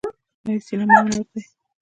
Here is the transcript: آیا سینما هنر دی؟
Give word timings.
آیا 0.47 0.59
سینما 0.67 0.95
هنر 1.03 1.23
دی؟ 1.33 1.41